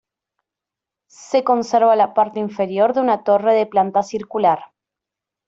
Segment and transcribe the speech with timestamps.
[1.11, 4.73] Se conserva la parte inferior de una torre de planta circular.